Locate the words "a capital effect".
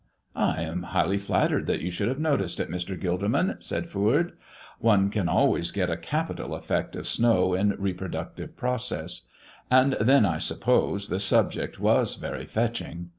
5.91-6.95